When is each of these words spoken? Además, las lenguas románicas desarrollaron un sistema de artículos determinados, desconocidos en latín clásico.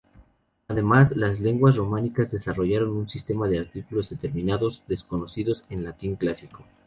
Además, 0.67 1.15
las 1.15 1.39
lenguas 1.41 1.75
románicas 1.75 2.31
desarrollaron 2.31 2.89
un 2.89 3.07
sistema 3.07 3.47
de 3.47 3.59
artículos 3.59 4.09
determinados, 4.09 4.81
desconocidos 4.87 5.63
en 5.69 5.83
latín 5.83 6.15
clásico. 6.15 6.65